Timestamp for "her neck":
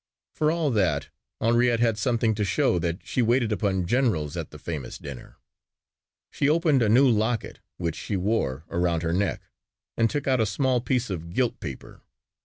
9.03-9.43